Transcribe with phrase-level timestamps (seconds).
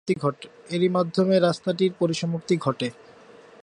[0.69, 2.87] এরই মাধ্যমে রাস্তাটির পরিসমাপ্তি ঘটে।